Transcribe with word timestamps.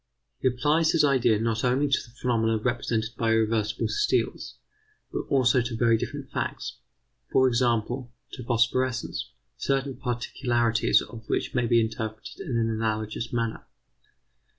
He 0.39 0.47
applies 0.47 0.93
his 0.93 1.03
ideas 1.03 1.43
not 1.43 1.63
only 1.63 1.87
to 1.87 1.97
the 2.03 2.09
phenomena 2.15 2.57
presented 2.57 3.15
by 3.17 3.33
irreversible 3.33 3.87
steels, 3.87 4.55
but 5.13 5.27
also 5.29 5.61
to 5.61 5.77
very 5.77 5.95
different 5.95 6.31
facts; 6.31 6.77
for 7.31 7.47
example, 7.47 8.11
to 8.31 8.43
phosphorescence, 8.43 9.29
certain 9.57 9.95
particularities 9.97 11.03
of 11.03 11.25
which 11.29 11.53
may 11.53 11.67
be 11.67 11.79
interpreted 11.79 12.39
in 12.39 12.57
an 12.57 12.71
analogous 12.71 13.31
manner. 13.31 13.67